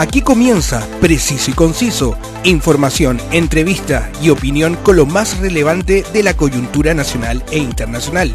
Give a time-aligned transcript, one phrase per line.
[0.00, 6.34] Aquí comienza Preciso y Conciso, información, entrevista y opinión con lo más relevante de la
[6.34, 8.34] coyuntura nacional e internacional.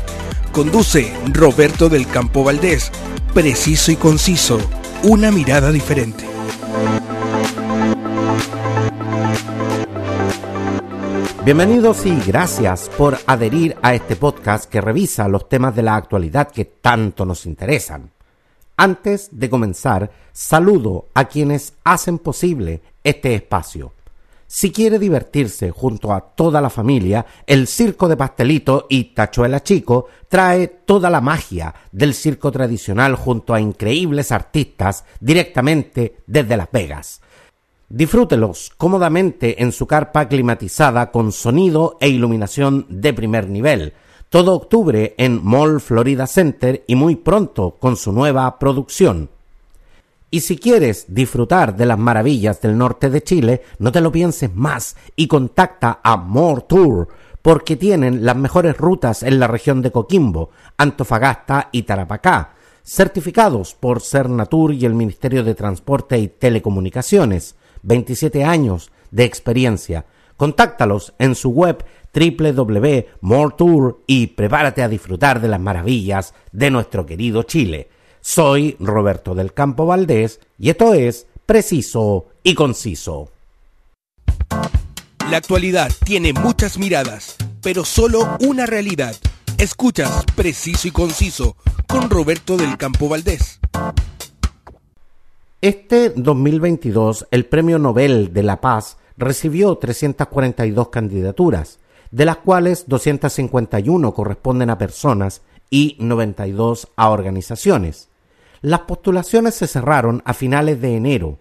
[0.52, 2.92] Conduce Roberto del Campo Valdés.
[3.34, 4.60] Preciso y Conciso,
[5.02, 6.24] una mirada diferente.
[11.44, 16.52] Bienvenidos y gracias por adherir a este podcast que revisa los temas de la actualidad
[16.52, 18.15] que tanto nos interesan.
[18.78, 23.94] Antes de comenzar, saludo a quienes hacen posible este espacio.
[24.48, 30.08] Si quiere divertirse junto a toda la familia, el Circo de Pastelito y Tachuela Chico
[30.28, 37.22] trae toda la magia del circo tradicional junto a increíbles artistas directamente desde Las Vegas.
[37.90, 43.94] Disfrútelos cómodamente en su carpa climatizada con sonido e iluminación de primer nivel
[44.30, 49.30] todo octubre en Mall Florida Center y muy pronto con su nueva producción.
[50.32, 54.54] Y si quieres disfrutar de las maravillas del norte de Chile, no te lo pienses
[54.54, 57.08] más y contacta a More Tour
[57.42, 64.02] porque tienen las mejores rutas en la región de Coquimbo, Antofagasta y Tarapacá, certificados por
[64.02, 67.56] Cernatur y el Ministerio de Transporte y Telecomunicaciones.
[67.84, 70.06] 27 años de experiencia.
[70.38, 71.86] Contáctalos en su web
[72.16, 77.90] www.moretour y prepárate a disfrutar de las maravillas de nuestro querido Chile.
[78.22, 83.32] Soy Roberto del Campo Valdés y esto es Preciso y Conciso.
[85.30, 89.16] La actualidad tiene muchas miradas, pero solo una realidad.
[89.58, 91.58] Escuchas Preciso y Conciso
[91.88, 93.60] con Roberto del Campo Valdés.
[95.62, 101.80] Este 2022 el Premio Nobel de la Paz recibió 342 candidaturas
[102.16, 108.08] de las cuales 251 corresponden a personas y 92 a organizaciones.
[108.62, 111.40] Las postulaciones se cerraron a finales de enero.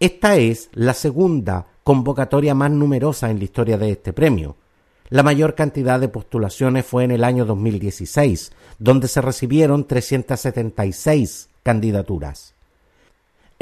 [0.00, 4.56] Esta es la segunda convocatoria más numerosa en la historia de este premio.
[5.08, 12.52] La mayor cantidad de postulaciones fue en el año 2016, donde se recibieron 376 candidaturas.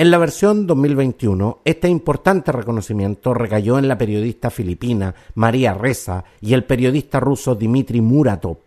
[0.00, 6.54] En la versión 2021, este importante reconocimiento recayó en la periodista filipina María Reza y
[6.54, 8.60] el periodista ruso Dmitry Muratov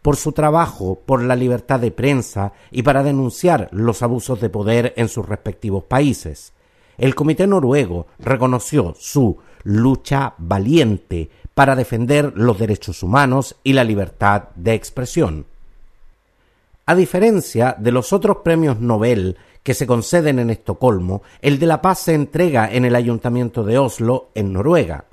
[0.00, 4.94] por su trabajo por la libertad de prensa y para denunciar los abusos de poder
[4.96, 6.54] en sus respectivos países.
[6.96, 14.44] El Comité Noruego reconoció su lucha valiente para defender los derechos humanos y la libertad
[14.56, 15.44] de expresión.
[16.88, 21.82] A diferencia de los otros premios Nobel que se conceden en Estocolmo, el de la
[21.82, 25.04] paz se entrega en el Ayuntamiento de Oslo, en Noruega.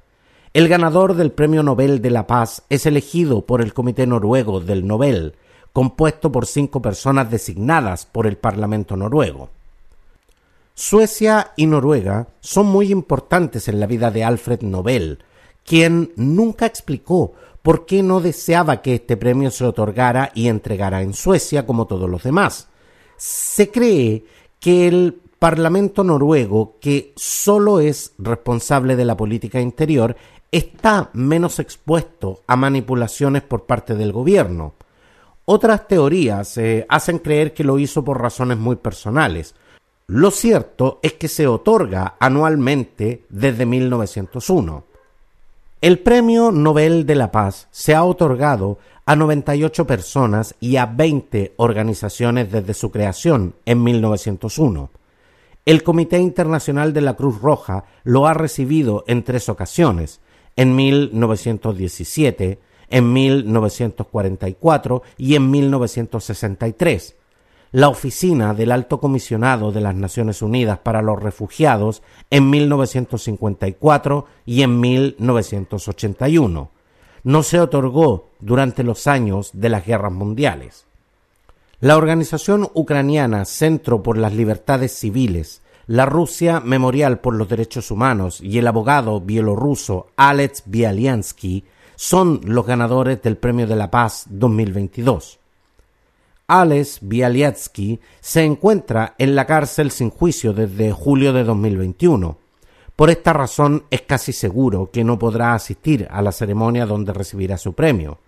[0.53, 4.87] El ganador del Premio Nobel de la Paz es elegido por el Comité Noruego del
[4.87, 5.35] Nobel,
[5.73, 9.49] compuesto por cinco personas designadas por el Parlamento noruego.
[10.75, 15.19] Suecia y Noruega son muy importantes en la vida de Alfred Nobel,
[15.65, 17.33] quien nunca explicó
[17.65, 22.07] por qué no deseaba que este premio se otorgara y entregara en Suecia como todos
[22.07, 22.67] los demás.
[23.17, 24.23] Se cree
[24.59, 30.15] que el Parlamento noruego, que solo es responsable de la política interior,
[30.51, 34.75] está menos expuesto a manipulaciones por parte del gobierno.
[35.45, 39.55] Otras teorías eh, hacen creer que lo hizo por razones muy personales.
[40.05, 44.94] Lo cierto es que se otorga anualmente desde 1901.
[45.85, 51.53] El Premio Nobel de la Paz se ha otorgado a 98 personas y a 20
[51.57, 54.89] organizaciones desde su creación en 1901.
[55.63, 60.21] El Comité Internacional de la Cruz Roja lo ha recibido en tres ocasiones,
[60.55, 62.57] en 1917,
[62.89, 67.15] en 1944 y en 1963.
[67.75, 74.61] La Oficina del Alto Comisionado de las Naciones Unidas para los Refugiados en 1954 y
[74.61, 76.71] en 1981
[77.25, 80.85] no se otorgó durante los años de las guerras mundiales.
[81.81, 88.39] La organización ucraniana Centro por las Libertades Civiles, la Rusia Memorial por los Derechos Humanos
[88.39, 91.65] y el abogado bielorruso Alex Bialyansky
[91.97, 95.39] son los ganadores del Premio de la Paz 2022.
[96.47, 102.45] Alex Bialyansky se encuentra en la cárcel sin juicio desde julio de 2021
[102.95, 107.57] por esta razón es casi seguro que no podrá asistir a la ceremonia donde recibirá
[107.57, 108.19] su premio.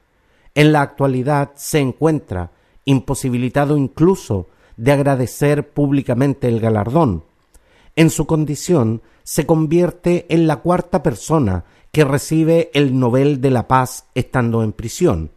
[0.55, 2.51] En la actualidad se encuentra
[2.83, 7.23] imposibilitado incluso de agradecer públicamente el galardón.
[7.95, 13.67] En su condición se convierte en la cuarta persona que recibe el Nobel de la
[13.67, 15.31] Paz estando en prisión.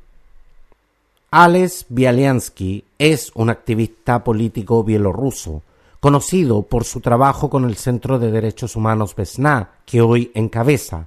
[1.33, 5.63] Alex Bialyansky es un activista político bielorruso
[6.01, 11.07] conocido por su trabajo con el Centro de Derechos Humanos Vesna, que hoy encabeza.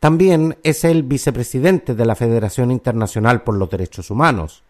[0.00, 4.62] También es el vicepresidente de la Federación Internacional por los Derechos Humanos.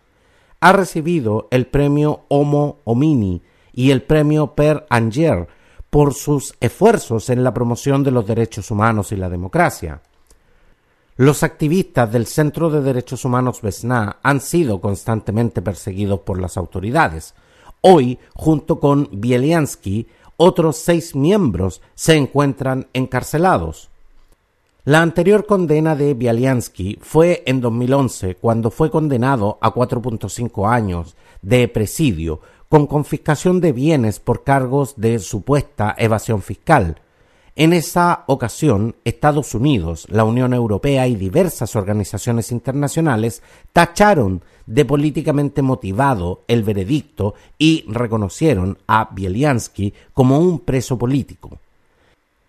[0.58, 3.40] Ha recibido el premio Homo Homini
[3.72, 5.46] y el premio Per Anger
[5.90, 10.00] por sus esfuerzos en la promoción de los derechos humanos y la democracia.
[11.19, 17.35] Los activistas del Centro de Derechos Humanos Vesna han sido constantemente perseguidos por las autoridades.
[17.81, 20.06] Hoy, junto con Bieliansky,
[20.37, 23.91] otros seis miembros se encuentran encarcelados.
[24.85, 31.67] La anterior condena de Bialiansky fue en 2011, cuando fue condenado a 4.5 años de
[31.67, 37.03] presidio con confiscación de bienes por cargos de supuesta evasión fiscal.
[37.60, 45.60] En esa ocasión, Estados Unidos, la Unión Europea y diversas organizaciones internacionales tacharon de políticamente
[45.60, 51.58] motivado el veredicto y reconocieron a Bieliansky como un preso político.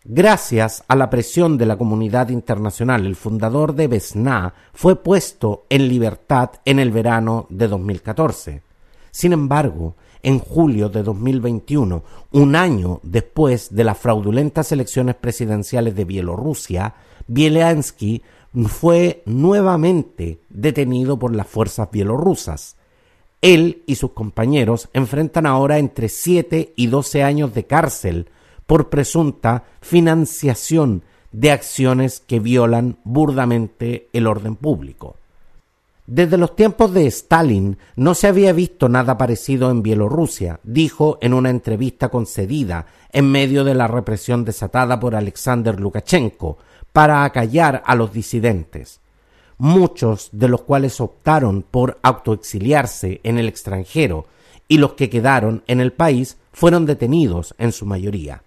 [0.03, 5.87] Gracias a la presión de la comunidad internacional, el fundador de Besna fue puesto en
[5.87, 8.68] libertad en el verano de 2014.
[9.11, 16.05] Sin embargo, en julio de 2021, un año después de las fraudulentas elecciones presidenciales de
[16.05, 16.95] Bielorrusia,
[17.27, 18.21] Bielansky
[18.67, 22.75] fue nuevamente detenido por las fuerzas bielorrusas.
[23.41, 28.27] Él y sus compañeros enfrentan ahora entre 7 y 12 años de cárcel
[28.65, 35.18] por presunta financiación de acciones que violan burdamente el orden público.
[36.11, 41.35] Desde los tiempos de Stalin no se había visto nada parecido en Bielorrusia, dijo en
[41.35, 46.57] una entrevista concedida en medio de la represión desatada por Alexander Lukashenko
[46.93, 49.01] para acallar a los disidentes,
[49.59, 54.25] muchos de los cuales optaron por autoexiliarse en el extranjero
[54.67, 58.41] y los que quedaron en el país fueron detenidos en su mayoría.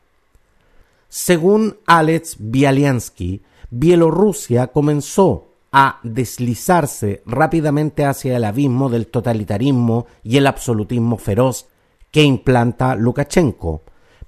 [1.09, 10.47] Según Alex Bialyansky, Bielorrusia comenzó a deslizarse rápidamente hacia el abismo del totalitarismo y el
[10.47, 11.67] absolutismo feroz
[12.11, 13.83] que implanta Lukashenko,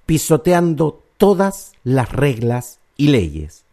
[0.07, 3.65] pisoteando todas las reglas y leyes.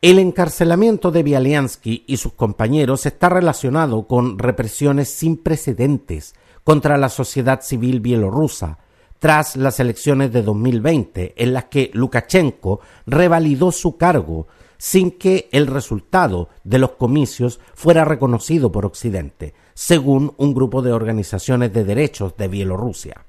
[0.00, 6.34] El encarcelamiento de Bialyansky y sus compañeros está relacionado con represiones sin precedentes
[6.64, 8.78] contra la sociedad civil bielorrusa,
[9.20, 14.48] tras las elecciones de 2020, en las que Lukashenko revalidó su cargo
[14.82, 20.92] sin que el resultado de los comicios fuera reconocido por Occidente, según un grupo de
[20.92, 23.24] organizaciones de derechos de Bielorrusia.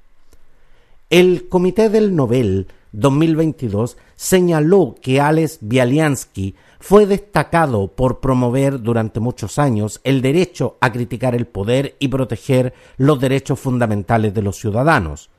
[1.10, 9.60] El Comité del Nobel 2022 señaló que Alex Bialyansky fue destacado por promover durante muchos
[9.60, 15.30] años el derecho a criticar el poder y proteger los derechos fundamentales de los ciudadanos.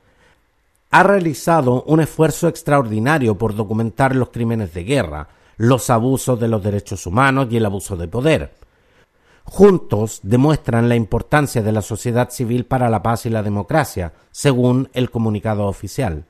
[0.90, 6.62] Ha realizado un esfuerzo extraordinario por documentar los crímenes de guerra, los abusos de los
[6.62, 8.54] derechos humanos y el abuso de poder.
[9.44, 14.88] Juntos demuestran la importancia de la sociedad civil para la paz y la democracia, según
[14.92, 16.24] el comunicado oficial.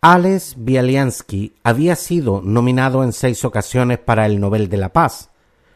[0.00, 5.30] Alex Bialyansky había sido nominado en seis ocasiones para el Nobel de la Paz.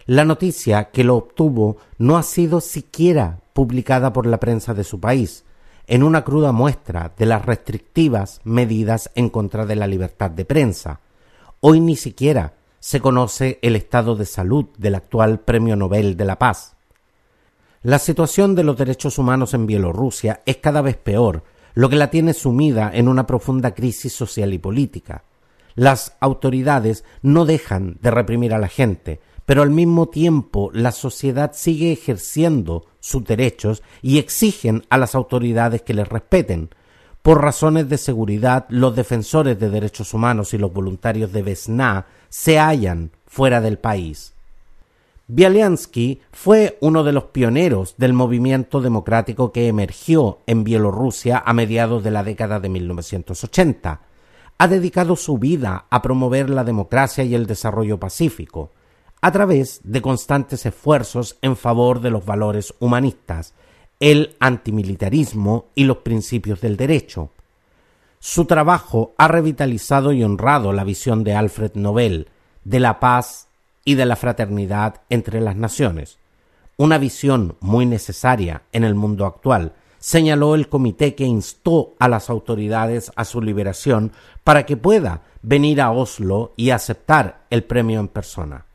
[0.05, 5.01] La noticia que lo obtuvo no ha sido siquiera publicada por la prensa de su
[5.01, 5.45] país,
[5.87, 11.01] en una cruda muestra de las restrictivas medidas en contra de la libertad de prensa,
[11.69, 16.39] Hoy ni siquiera se conoce el estado de salud del actual Premio Nobel de la
[16.39, 16.77] Paz.
[17.83, 21.43] La situación de los derechos humanos en Bielorrusia es cada vez peor,
[21.75, 25.25] lo que la tiene sumida en una profunda crisis social y política.
[25.75, 31.51] Las autoridades no dejan de reprimir a la gente, pero al mismo tiempo la sociedad
[31.53, 36.71] sigue ejerciendo sus derechos y exigen a las autoridades que les respeten,
[37.23, 42.59] por razones de seguridad, los defensores de derechos humanos y los voluntarios de Vesna se
[42.59, 44.33] hallan fuera del país.
[45.29, 52.05] Bialyansky fue uno de los pioneros del movimiento democrático que emergió en Bielorrusia a mediados
[52.05, 54.03] de la década de 1980.
[54.59, 58.71] Ha dedicado su vida a promover la democracia y el desarrollo pacífico,
[59.21, 63.55] a través de constantes esfuerzos en favor de los valores humanistas,
[64.01, 67.31] el antimilitarismo y los principios del derecho.
[68.19, 72.29] Su trabajo ha revitalizado y honrado la visión de Alfred Nobel
[72.65, 73.47] de la paz
[73.85, 76.19] y de la fraternidad entre las naciones,
[76.77, 82.29] una visión muy necesaria en el mundo actual, señaló el comité que instó a las
[82.29, 84.13] autoridades a su liberación
[84.45, 88.67] para que pueda venir a Oslo y aceptar el premio en persona.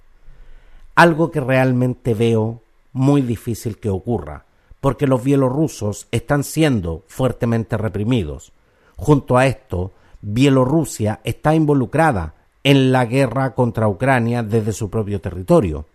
[0.95, 2.61] Algo que realmente veo
[2.93, 4.45] muy difícil que ocurra,
[4.81, 8.51] porque los bielorrusos están siendo fuertemente reprimidos.
[8.97, 15.85] Junto a esto, Bielorrusia está involucrada en la guerra contra Ucrania desde su propio territorio.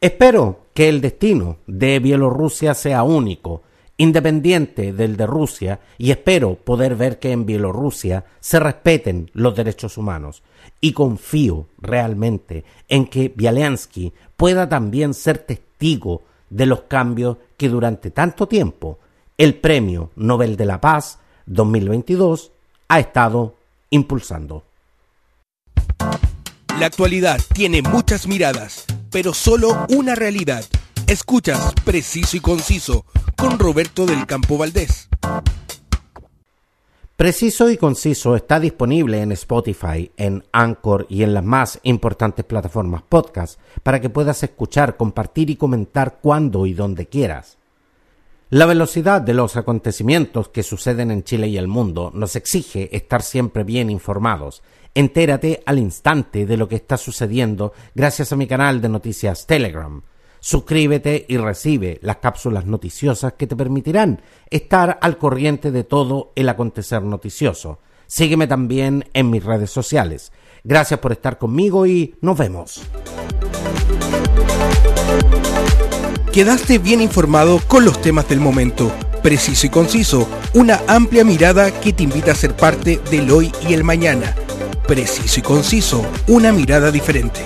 [0.00, 3.62] Espero que el destino de Bielorrusia sea único,
[3.96, 9.96] independiente del de Rusia, y espero poder ver que en Bielorrusia se respeten los derechos
[9.96, 10.42] humanos.
[10.80, 18.10] Y confío realmente en que Bialensky pueda también ser testigo de los cambios que durante
[18.10, 18.98] tanto tiempo
[19.36, 22.52] el Premio Nobel de la Paz 2022
[22.88, 23.56] ha estado
[23.90, 24.64] impulsando.
[26.78, 30.64] La actualidad tiene muchas miradas, pero solo una realidad.
[31.06, 33.04] Escuchas Preciso y Conciso
[33.36, 35.08] con Roberto del Campo Valdés.
[37.16, 43.02] Preciso y Conciso está disponible en Spotify, en Anchor y en las más importantes plataformas
[43.02, 47.56] podcast para que puedas escuchar, compartir y comentar cuando y donde quieras.
[48.50, 53.22] La velocidad de los acontecimientos que suceden en Chile y el mundo nos exige estar
[53.22, 54.64] siempre bien informados.
[54.92, 60.02] Entérate al instante de lo que está sucediendo gracias a mi canal de noticias Telegram.
[60.46, 64.20] Suscríbete y recibe las cápsulas noticiosas que te permitirán
[64.50, 67.78] estar al corriente de todo el acontecer noticioso.
[68.06, 70.32] Sígueme también en mis redes sociales.
[70.62, 72.82] Gracias por estar conmigo y nos vemos.
[76.30, 81.94] Quedaste bien informado con los temas del momento, preciso y conciso, una amplia mirada que
[81.94, 84.34] te invita a ser parte del hoy y el mañana.
[84.86, 87.40] Preciso y conciso, una mirada diferente.